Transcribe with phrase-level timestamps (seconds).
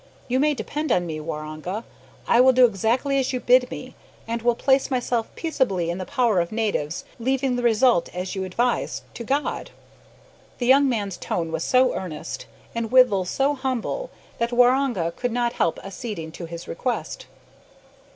[0.27, 1.83] You may depend on me, Waroonga.
[2.27, 3.93] I will do exactly as you bid me,
[4.27, 8.43] and will place myself peaceably in the power of natives leaving the result, as you
[8.43, 9.69] advise, to God."
[10.57, 14.09] The young man's tone was so earnest, and withal so humble,
[14.39, 17.27] that Waroonga could not help acceding to his request.